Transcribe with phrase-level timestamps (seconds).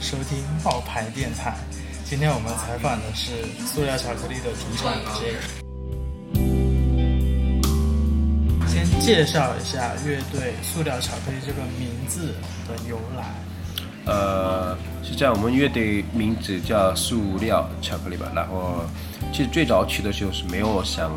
[0.00, 1.56] 收听冒牌电台。
[2.04, 3.32] 今天我们采访的是
[3.66, 5.34] 塑料巧克力的主唱 J。
[8.68, 12.34] 先介绍一下乐队塑料巧克力这个名字
[12.68, 13.24] 的由来。
[14.06, 18.30] 呃，是这样，我们乐队名字叫塑料巧克力吧。
[18.34, 18.84] 然后，
[19.32, 21.10] 其实最早取的时候是没有想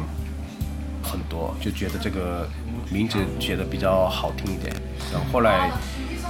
[1.04, 2.50] 很多，就觉得这个
[2.90, 4.76] 名字觉得比较好听一点。
[5.14, 5.72] 然后后来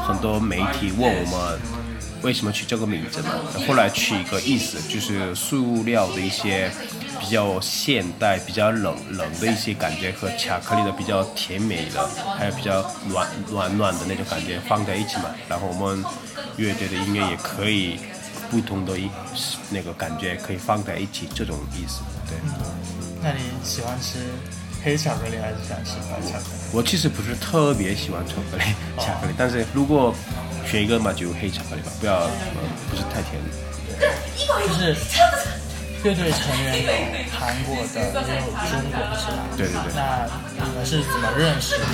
[0.05, 1.59] 很多媒体问我们
[2.21, 3.31] 为什么取这个名字嘛，
[3.67, 6.71] 后来取一个意思，就是塑料的一些
[7.19, 15.25] 比较现代、比较冷冷的一些感觉和巧克力的比较甜美的，还有比较暖暖暖的那种感觉放在一起嘛。
[15.49, 16.03] 然后我们
[16.57, 17.99] 乐队的音乐也可以
[18.49, 19.09] 不同的一
[19.69, 22.01] 那个感觉可以放在一起，这种意思。
[22.27, 22.37] 对，
[23.23, 24.19] 那你喜欢吃
[24.83, 26.71] 黑巧克力还是喜欢吃白巧克力？
[26.73, 28.63] 我其实不是特别喜欢巧克力，
[28.97, 30.13] 巧克力，但是如果
[30.65, 32.29] 选一个嘛，就黑巧克力吧，不要呃
[32.89, 33.41] 不是太甜。
[34.67, 34.95] 就是
[36.03, 36.91] 乐队成员有
[37.37, 39.37] 韩国的，也有中国的，是吧？
[39.55, 39.93] 对对对。
[39.93, 40.27] 那
[40.65, 41.85] 你们是怎么认识的？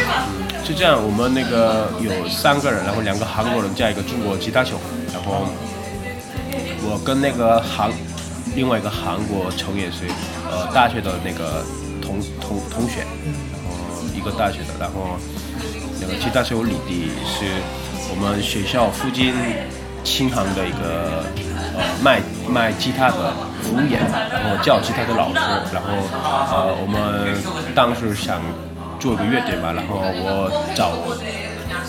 [0.65, 4.79] 是这样，我们那个有三个人，然后两个韩国人加一个中国吉他手，
[5.11, 5.45] 然后
[6.83, 7.91] 我跟那个韩
[8.55, 10.07] 另外一个韩国成员是
[10.49, 11.65] 呃大学的那个
[12.01, 13.03] 同同同学，
[13.51, 13.75] 然后
[14.15, 15.19] 一个大学的，然后
[15.99, 17.45] 那个吉他手李弟是
[18.09, 19.33] 我们学校附近
[20.03, 21.23] 琴行的一个
[21.75, 23.99] 呃卖卖吉他的服务员，
[24.31, 25.39] 然后教吉他的老师，
[25.73, 25.89] 然后
[26.51, 27.35] 呃我们
[27.75, 28.41] 当时想
[28.99, 30.95] 做一个乐队嘛，然后我找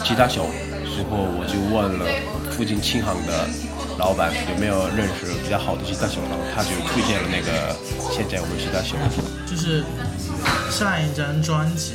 [0.05, 0.47] 吉他手
[0.85, 2.05] 时候，我就问了
[2.51, 3.47] 附近琴行的
[3.99, 7.77] 老板有没有认识比较好的吉他手，然后他就推荐了那个
[8.11, 8.97] 现在我们吉他手。
[9.47, 9.85] 就是
[10.71, 11.95] 上一张专辑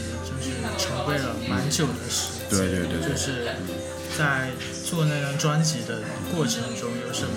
[0.78, 3.46] 筹备了蛮久的时间，对对对对就是
[4.18, 4.50] 在
[4.90, 6.02] 做那张专辑的
[6.34, 7.34] 过程中有什么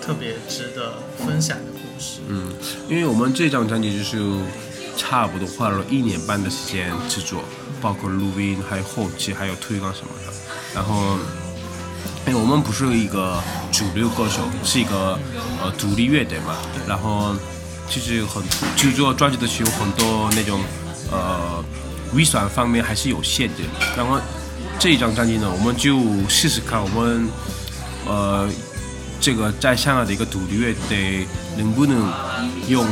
[0.00, 2.20] 特别值得分享的故事？
[2.28, 2.52] 嗯，
[2.88, 4.18] 因为我们这张专辑就是
[4.96, 7.42] 差不多花了一年半的时间制作，
[7.80, 10.32] 包括录音、还有后期、还有推广什么的。
[10.74, 11.18] 然后，
[12.26, 13.42] 因为我们不是一个
[13.72, 15.18] 主流歌手，是一个
[15.62, 16.56] 呃独立乐队嘛。
[16.86, 17.34] 然后，
[17.88, 18.42] 其实很
[18.76, 20.60] 制作专辑的时候，很多那种
[21.10, 21.64] 呃
[22.14, 23.64] 预算方面还是有限制。
[23.96, 24.18] 然后
[24.78, 27.28] 这一张专辑呢，我们就试试看，我们
[28.06, 28.48] 呃。
[29.22, 31.26] 这个在香港的一个独立乐队
[31.58, 32.10] 能不能
[32.68, 32.86] 用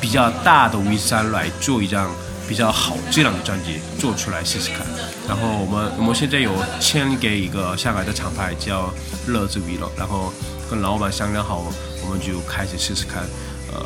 [0.00, 2.08] 比较大的 V 三来做一张
[2.48, 4.86] 比较好质量的专辑做出来试试看。
[5.26, 8.94] 然后我们我们现在有签给一个香港的厂牌叫
[9.26, 10.32] 乐之 V 了，然后
[10.70, 11.64] 跟老板商量好，
[12.04, 13.24] 我们就开始试试看，
[13.72, 13.84] 呃，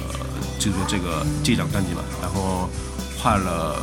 [0.59, 2.03] 制作这个这张专辑嘛。
[2.21, 2.69] 然后
[3.17, 3.81] 花了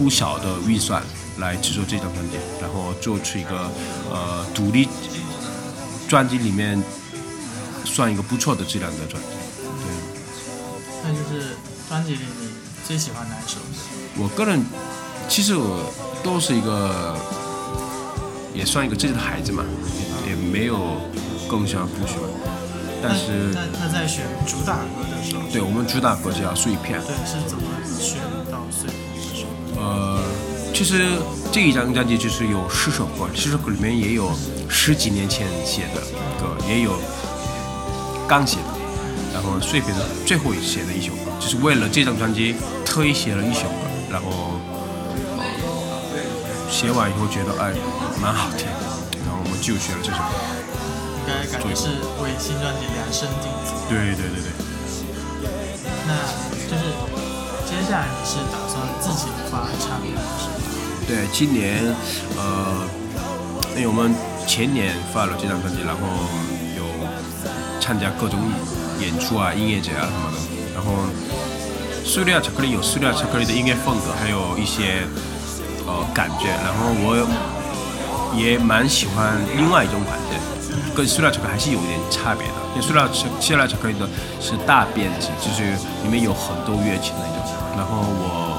[0.00, 1.02] 不小的预算
[1.36, 3.70] 来制作这张专辑，然后做出一个
[4.10, 4.88] 呃独立。
[6.08, 6.82] 专辑里面
[7.84, 9.28] 算一个不错的质量的专辑，
[9.84, 9.86] 对。
[11.04, 11.54] 那就是
[11.86, 12.48] 专辑里你
[12.84, 13.58] 最喜欢哪一首？
[14.16, 14.64] 我个人
[15.28, 15.92] 其实我
[16.24, 17.14] 都是一个
[18.54, 19.62] 也算一个自己的孩子嘛，
[20.26, 20.96] 也没有
[21.46, 22.24] 更喜欢不喜欢。
[23.02, 27.00] 但是那那在选主打歌的时候，对我们主打歌叫《碎片》。
[27.04, 27.62] 对，是怎么
[28.00, 28.18] 选？
[29.80, 30.20] 呃，
[30.72, 31.08] 其实
[31.50, 34.30] 这一张专辑就是有十首歌，十首歌里面也有。
[34.72, 36.00] 十几年前写的
[36.38, 36.94] 歌，也有
[38.28, 38.70] 刚写的，
[39.34, 42.54] 然后碎片的最后写的一首歌，就是为了这张专辑
[42.86, 44.60] 特意写了一首歌，然后
[46.70, 47.74] 写完以后觉得哎
[48.22, 48.64] 蛮好听，
[49.26, 50.30] 然后我们就选了这首歌。
[51.18, 53.74] 应该感觉是为新专辑量身定做。
[53.90, 54.54] 对对对对。
[56.06, 56.14] 那
[56.70, 56.94] 就是
[57.66, 58.69] 接下来你是打算
[59.00, 60.52] 自己发唱片是吗？
[61.08, 61.82] 对，今年
[62.36, 62.86] 呃，
[63.76, 64.14] 因为我们。
[64.46, 66.00] 前年发了这张专辑，然后
[66.74, 66.82] 有
[67.78, 68.36] 参加各种
[68.98, 70.38] 演出啊、音乐节啊什么的。
[70.74, 71.06] 然后
[72.04, 75.06] 塑料巧克力有塑料巧克力的音乐风格，还有一些
[75.86, 76.48] 呃感觉。
[76.66, 77.14] 然后我
[78.34, 80.34] 也蛮喜欢另外一种感觉，
[80.96, 82.58] 跟塑料巧克力还是有一点差别的。
[82.74, 84.08] 因为塑料巧塑料巧克力的
[84.40, 85.62] 是大编制，就是
[86.02, 87.54] 里面有很多乐器那种。
[87.76, 88.49] 然后我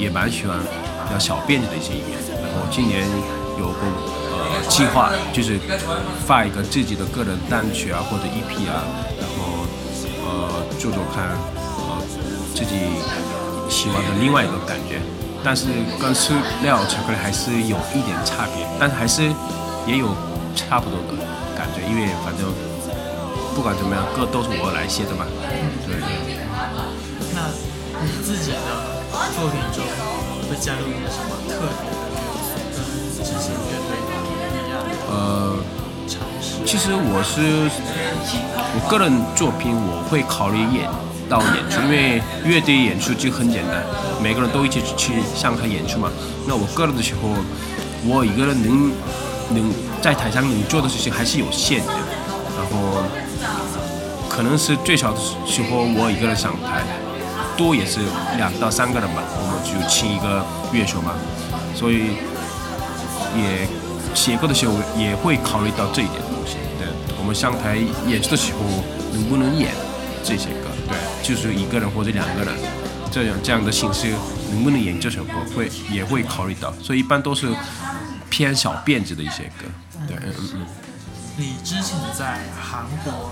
[0.00, 0.58] 也蛮喜欢
[1.06, 2.16] 比较小编制的一些音乐。
[2.40, 3.06] 然后今年
[3.58, 3.80] 有个
[4.32, 4.38] 呃。
[4.68, 5.58] 计划就是
[6.26, 8.84] 发一个自己的个人单曲啊，或者 EP 啊，
[9.18, 9.66] 然后
[10.24, 12.02] 呃做做看，呃
[12.54, 12.76] 自己
[13.68, 15.00] 喜欢的另外一个感觉，
[15.42, 15.66] 但是
[16.00, 19.22] 跟塑料巧克力还是有一点差别，但是还是
[19.86, 20.14] 也有
[20.54, 21.24] 差不多的
[21.56, 22.46] 感觉，因为反正
[23.54, 25.26] 不管怎么样，歌都是我来写的嘛。
[25.86, 25.96] 对。
[27.34, 27.48] 那
[28.02, 28.58] 你自己的
[29.34, 29.84] 作品中
[30.48, 33.90] 会加入一些什么特别的元素，跟之前乐队？
[35.08, 35.56] 呃，
[36.06, 36.64] 尝试？
[36.64, 37.68] 其实我是
[38.74, 40.88] 我个人作品，我会考虑演
[41.28, 43.84] 到演出，因为乐队演出就很简单，
[44.22, 46.10] 每个人都一起去上台演出嘛。
[46.46, 47.34] 那我个人的时候，
[48.04, 48.92] 我一个人能
[49.50, 51.92] 能在台上能做的事情还是有限的，
[52.56, 53.02] 然后
[54.28, 56.82] 可能是最少的时候我一个人上台，
[57.60, 58.00] 多也是
[58.38, 60.42] 两到三个人吧，我们就请一个
[60.72, 61.12] 乐手嘛，
[61.76, 62.16] 所以
[63.36, 63.68] 也
[64.14, 66.56] 写歌的时候也会考虑到这一点东西。
[66.78, 67.76] 对，我们上台
[68.08, 68.60] 演出的时候
[69.12, 69.74] 能不能演
[70.24, 70.72] 这些歌？
[70.88, 72.54] 对，就是一个人或者两个人
[73.12, 74.08] 这样这样的形式
[74.50, 77.54] 能不能演这首歌，会也会考虑到，所以一般都是
[78.30, 79.68] 偏小辫子的一些歌。
[80.08, 80.66] 对，嗯嗯嗯。
[81.36, 83.30] 你之前在韩国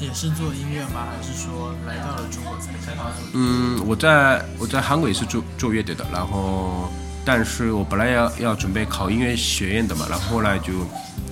[0.00, 1.08] 也是做音乐吗？
[1.10, 2.96] 还是说来到了中国才开始
[3.30, 3.30] 做？
[3.34, 6.88] 嗯，我在我在韩国也是做做乐队的，然后
[7.24, 10.86] 但是我本来要要准备考音乐学院的嘛，然后后来就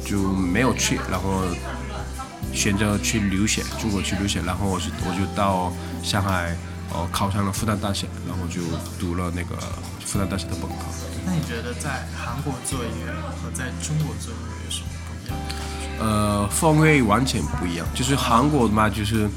[0.04, 1.42] 就没有去，然后
[2.52, 5.72] 选择去留学，中国去留学，然后我就我就到
[6.02, 6.56] 上海，
[6.92, 8.60] 哦考上了复旦大学，然后就
[8.98, 9.56] 读了那个
[10.04, 10.84] 复旦大学的本科。
[11.24, 14.88] 那你觉得在韩国做音乐和在中国做音乐有什么？
[15.98, 17.87] 呃，风味完全不一样。
[17.94, 19.28] 就是韩国嘛，就是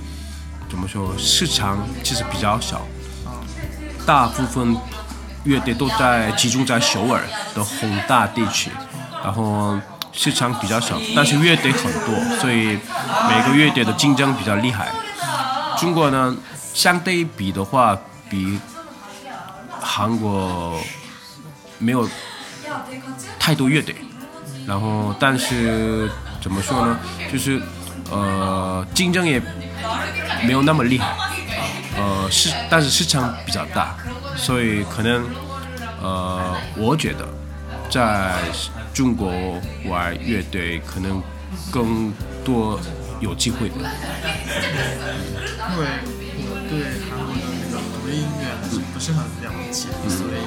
[0.70, 2.86] 怎么说，市场其实比较小，
[4.06, 4.76] 大部分
[5.44, 7.24] 乐队都在集中在首尔
[7.56, 8.70] 的宏大地区，
[9.24, 9.80] 然后
[10.12, 12.78] 市场比较小，但是乐队很多，所以
[13.30, 14.90] 每个乐队的竞争比较厉害。
[15.78, 16.36] 中国呢，
[16.74, 17.98] 相对比的话，
[18.30, 18.60] 比
[19.80, 20.78] 韩国
[21.78, 22.08] 没有
[23.40, 23.96] 太多乐队，
[24.68, 27.00] 然后但是怎么说呢，
[27.32, 27.62] 就是
[28.10, 29.42] 呃竞争也
[30.44, 31.16] 没有那么厉害，
[31.98, 33.96] 呃市但是市场比较大，
[34.36, 35.26] 所以可能
[36.02, 37.28] 呃我觉得
[37.90, 38.36] 在
[38.94, 39.32] 中国
[39.86, 41.22] 玩乐队可能
[41.72, 42.12] 更
[42.44, 42.80] 多
[43.20, 43.76] 有机会的。
[43.76, 43.82] 因
[45.78, 45.86] 为
[46.42, 46.72] 我对
[47.08, 48.44] 韩国的那个独立音乐
[48.94, 50.40] 不是很了解，所以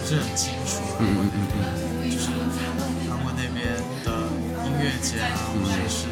[0.00, 0.82] 不是很清楚。
[1.00, 1.58] 嗯嗯嗯嗯。
[4.80, 6.06] 乐节啊，或者是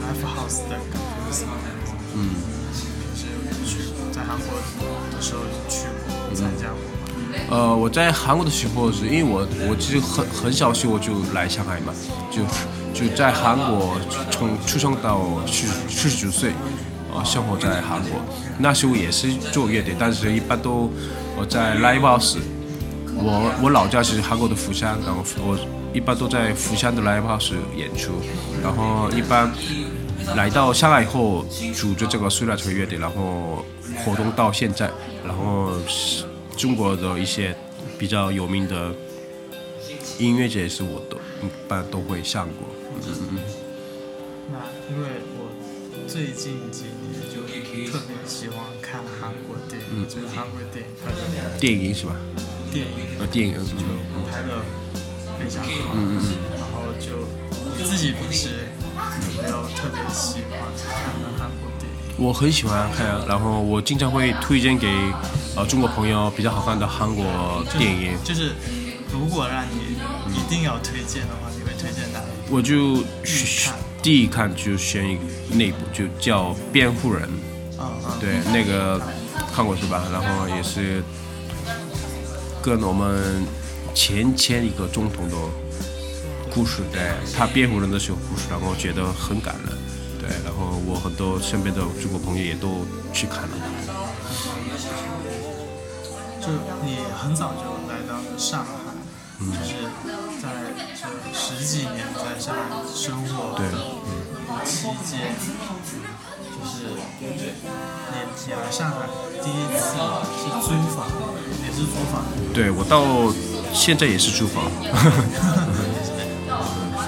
[0.00, 1.92] live house 的感觉是什么样子？
[2.14, 2.30] 嗯，
[2.70, 4.46] 平时有去，在韩国
[5.10, 6.88] 的时候去过参加过吗？
[7.50, 11.92] 呃，我在韩国的时候是因为我我其实很很小时候就来上海嘛，
[12.30, 12.42] 就
[12.94, 13.96] 就在韩国
[14.30, 16.52] 从出生到十十九岁，
[17.12, 18.20] 呃，生活在韩国。
[18.58, 20.88] 那时候也是做乐队，但是一般都
[21.36, 22.36] 我在 live house。
[23.22, 25.56] 我我老家是韩国的釜山，然后我
[25.94, 28.12] 一般都在釜山的 live house 演出，
[28.60, 29.50] 然后一般
[30.36, 33.64] 来到上海以后组织这个苏拉锤乐队，然后
[34.04, 34.90] 活动到现在，
[35.24, 36.24] 然后是
[36.56, 37.54] 中国的一些
[37.96, 38.92] 比较有名的
[40.18, 42.68] 音乐节是我都一般都会上过。
[42.96, 43.38] 嗯嗯嗯。
[44.50, 44.58] 那
[44.90, 45.48] 因为我
[46.08, 47.42] 最近几年就
[47.90, 52.16] 特别喜欢看韩国电影，就是韩国电影电影是吧？
[52.72, 53.84] 电影，呃，电影，就
[54.16, 54.62] 嗯拍的
[55.38, 56.26] 非常好，嗯嗯嗯
[56.58, 58.68] 然后就自己平时
[59.36, 62.16] 有没有特别喜欢看的韩国电影？
[62.16, 64.88] 我很喜欢看，然后我经常会推荐给
[65.56, 68.16] 呃中国朋友比较好看的韩国电影。
[68.24, 68.52] 就是
[69.12, 69.96] 如果让你
[70.34, 72.56] 一定要推荐的话，你会推荐哪一部？
[72.56, 73.02] 我就
[73.64, 75.18] 看第一看就选一
[75.50, 77.22] 那部，就叫《辩护人》。
[77.78, 79.00] 嗯嗯，对，那个
[79.54, 80.04] 看过是吧？
[80.12, 81.02] 然后也是
[82.62, 83.44] 跟我们
[83.92, 85.36] 前前一个总统的
[86.54, 89.76] 故事，对他辩护人的时候故事，然后觉得很感人。
[90.20, 93.48] 对，然后我很多身边的中国朋友也都去看了。
[96.40, 96.46] 就
[96.86, 98.70] 你很早就来到了上海，
[99.40, 99.82] 就是
[100.40, 100.48] 在
[100.94, 101.02] 这
[101.34, 102.60] 十几年在上海
[102.94, 103.76] 生活对的
[104.64, 105.34] 期间，
[106.62, 106.86] 就是
[107.18, 108.96] 你你来上海
[109.42, 109.82] 第一次
[110.38, 111.10] 是租房，
[111.66, 112.22] 也是租房，
[112.54, 113.02] 对我到
[113.74, 114.70] 现在也是租房。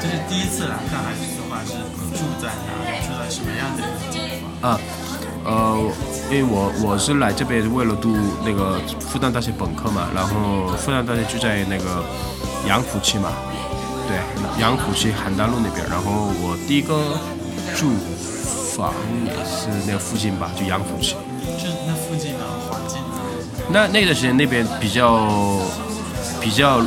[0.03, 1.73] 这是第一次来上海租房是
[2.19, 4.19] 住在哪里，住在什么样的地
[4.61, 4.73] 方？
[4.73, 4.81] 啊，
[5.45, 5.79] 呃，
[6.31, 12.05] 因为我我是来这边为了读那个复旦大学本科嘛，然后复旦大学就在那个
[12.67, 13.31] 杨浦区嘛，
[14.09, 14.19] 对，
[14.61, 17.17] 杨浦区邯郸路那边，然后我第一个
[17.77, 17.93] 住
[18.75, 18.93] 房
[19.25, 21.15] 也是那附近吧，就杨浦区。
[21.57, 22.99] 就是那附近的环境？
[23.71, 25.29] 那那段时间那边比较
[26.41, 26.83] 比较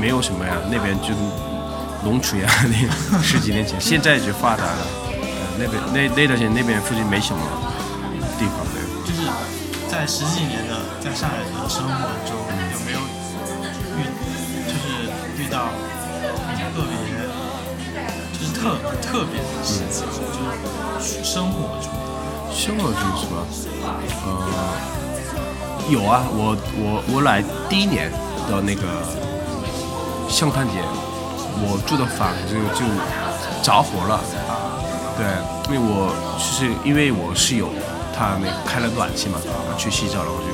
[0.00, 1.08] 没有什么呀，那边就
[2.02, 2.48] 农村呀，
[3.10, 4.86] 那十几年前，现在就发达了。
[5.12, 7.42] 呃，那边那那段时间那边附近没什么
[8.38, 8.80] 地方的。
[9.04, 9.28] 就是
[9.86, 11.92] 在十几年的在上海的生活
[12.24, 12.34] 中，
[12.72, 12.98] 有没有
[13.98, 14.00] 遇
[14.66, 14.84] 就是
[15.42, 15.68] 遇到
[16.74, 16.90] 特别
[18.54, 20.35] 特特别的事情，就是
[21.00, 21.90] 生活中。
[22.52, 23.36] 生活中是吧？
[24.24, 24.28] 呃，
[25.90, 28.10] 有啊，我我我来第一年
[28.48, 28.82] 的那个
[30.28, 30.80] 圣诞节，
[31.60, 32.84] 我住的房子就
[33.62, 34.20] 着火了。
[35.16, 35.26] 对，
[35.68, 37.68] 因为我就是因为我室友
[38.16, 39.38] 他那开了暖气嘛，
[39.76, 40.48] 去洗澡然后就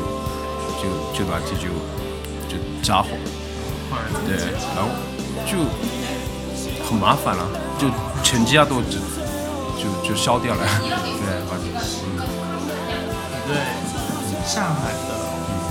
[0.83, 1.69] 就就暖气就
[2.49, 3.09] 就着火。
[4.27, 4.37] 对，
[4.75, 4.89] 然后
[5.47, 5.59] 就
[6.85, 7.47] 很麻烦了，
[7.79, 7.89] 就
[8.23, 8.83] 全家都
[9.83, 10.63] 就就消掉了。
[11.19, 12.23] 对，反正嗯，
[13.49, 13.51] 对
[14.47, 15.11] 上海的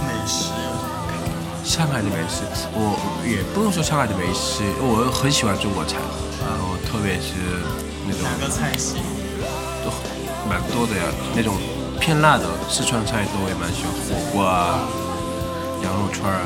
[0.04, 1.64] 美食有什么？
[1.64, 5.96] 上海的美食，我也不能说上海的美食，我很喜欢中国菜，
[6.44, 7.40] 然后特别是
[8.06, 8.96] 那种哪个菜系？
[9.86, 9.92] 都
[10.50, 11.04] 蛮多的呀，
[11.34, 11.56] 那种
[12.00, 14.84] 偏辣的四川菜都也蛮喜欢，火锅啊、
[15.84, 16.44] 羊肉串啊。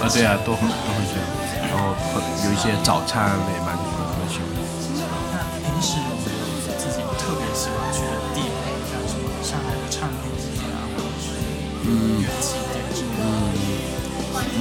[0.00, 1.22] 啊对啊，都很都很喜欢，
[1.68, 3.99] 然后很有一些早餐也蛮喜欢蛮喜欢。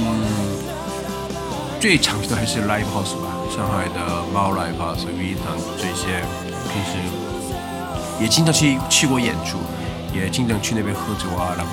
[0.06, 0.26] 嗯？
[1.80, 6.22] 最常去的还是 live house 吧，上海的猫 live house、V 堂这些，
[6.68, 7.00] 平时
[8.20, 9.58] 也经常去去过演出，
[10.14, 11.72] 也经常去那边喝酒啊，然后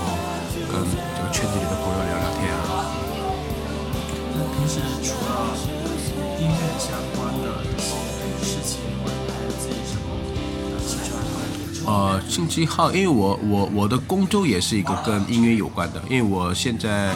[0.70, 0.80] 跟
[1.16, 2.86] 这个圈子里的朋友聊聊天啊。
[4.38, 5.58] 那平时除了
[6.38, 10.06] 音乐相关的一些事情以外，还有自己什么
[10.70, 11.18] 的兴趣爱
[11.84, 11.92] 好？
[11.92, 17.12] 呃，兴趣好，因为我我我的工作也是一个跟音乐有关的，因为我现在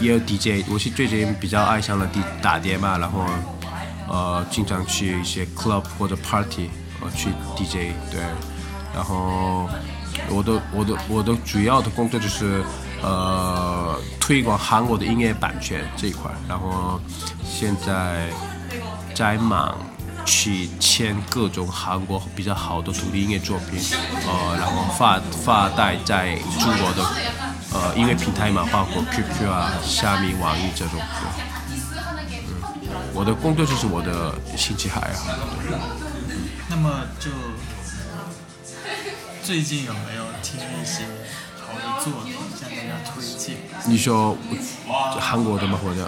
[0.00, 3.24] 也有 DJ，我是最近比较爱上了 D 打碟嘛，然后
[4.08, 8.20] 呃经常去一些 club 或者 party，呃去 DJ 对，
[8.94, 9.68] 然后
[10.30, 12.62] 我的我的我的主要的工作就是
[13.02, 17.00] 呃推广韩国的音乐版权这一块，然后
[17.44, 18.28] 现在
[19.14, 19.76] 在忙
[20.24, 23.80] 去签各种韩国比较好的独立音乐作品，
[24.26, 27.02] 呃，然后发发带在中国的
[27.88, 31.00] 呃音乐平台嘛，包括 QQ 啊、虾米、网易这种。
[31.70, 35.32] 嗯，我的工作就是我的兴趣爱好。
[35.66, 35.78] 对
[36.68, 37.30] 那么就
[39.42, 41.04] 最近有没有听一些
[41.58, 43.56] 好的作品向大家推荐？
[43.86, 44.36] 你说
[45.18, 45.78] 韩国的吗？
[45.82, 46.06] 或者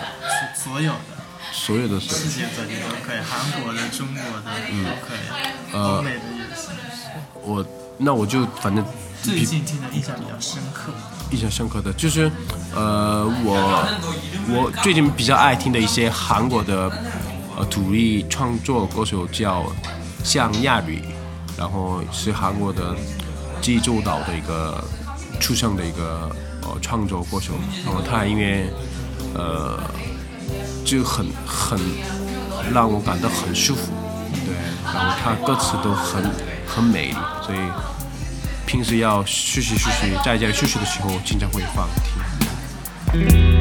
[0.54, 0.98] 所所有的
[1.50, 2.28] 所有的世？
[2.28, 4.50] 界各地都可以，韩国的、中国的都
[5.06, 5.18] 可以，
[5.72, 6.74] 呃欧美的也行。
[7.42, 7.64] 我
[7.96, 8.84] 那我就反正
[9.22, 10.92] 最近听的印象比较深刻，
[11.30, 12.30] 印象深刻的就是，
[12.74, 13.86] 呃，我
[14.48, 16.90] 我最近比较爱听的一些韩国的
[17.56, 19.64] 呃独立创作歌手叫
[20.24, 21.02] 向亚吕，
[21.56, 22.96] 然后是韩国的
[23.60, 24.82] 济州岛的一个
[25.38, 27.52] 出生的一个呃创作歌手，
[27.84, 28.72] 然后他因为
[29.34, 29.78] 呃
[30.84, 31.78] 就很很
[32.72, 33.92] 让我感到很舒服，
[34.46, 34.54] 对，
[34.94, 36.24] 然后他歌词都很
[36.66, 37.58] 很美丽，所以。
[38.70, 41.88] 平时要休息休息，在家里休息的时候，经常会放
[43.12, 43.59] 听。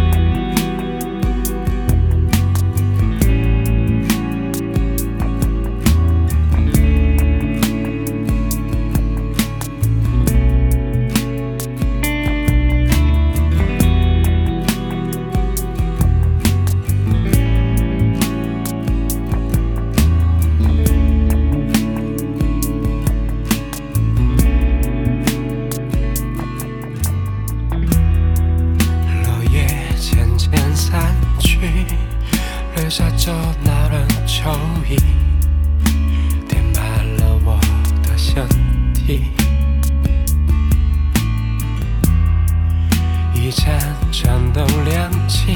[43.50, 43.80] 一盏
[44.12, 45.56] 盏灯亮起，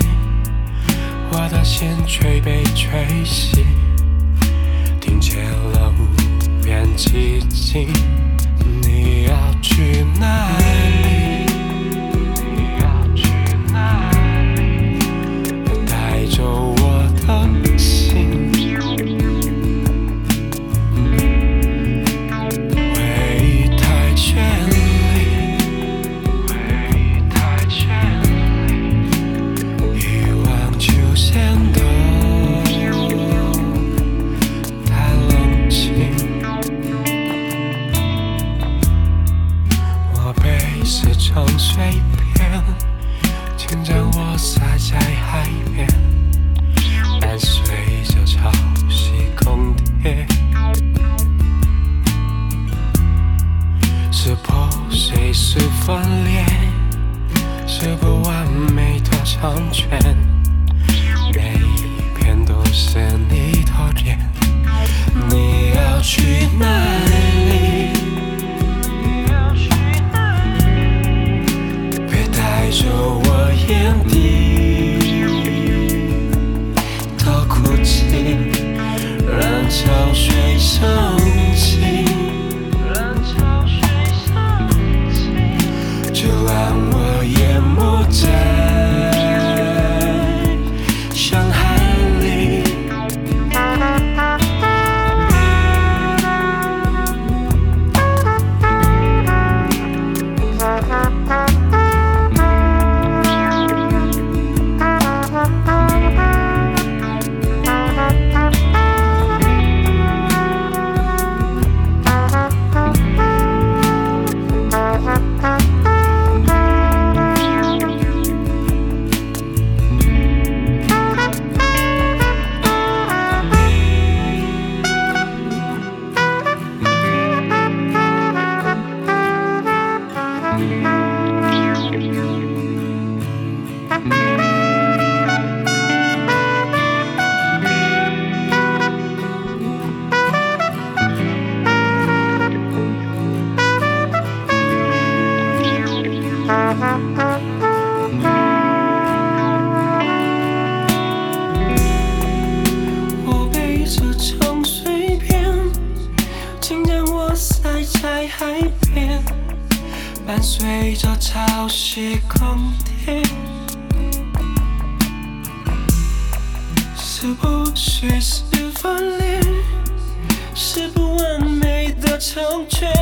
[1.29, 3.63] 我的心却被吹熄，
[4.99, 7.87] 听见了无边寂静。
[8.81, 10.49] 你要去哪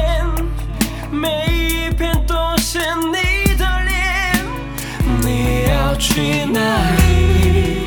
[0.02, 0.26] 片
[1.12, 2.80] 每一片都是
[3.12, 4.46] 你的脸
[5.22, 6.60] 你要去哪
[6.98, 7.86] 里？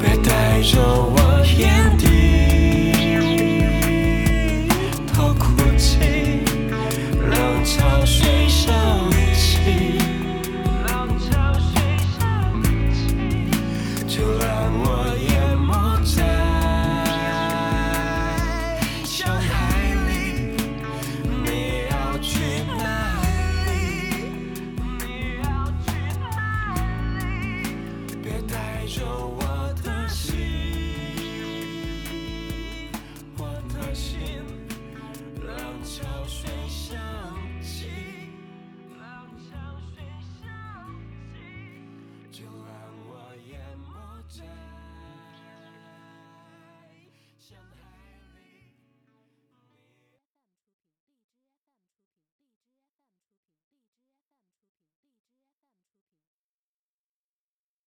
[0.00, 1.16] 别带着我
[1.56, 1.96] 眼